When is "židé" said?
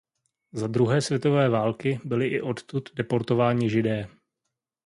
3.69-4.07